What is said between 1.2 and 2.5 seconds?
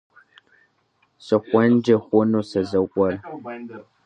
СыхуеинкӀи хъуну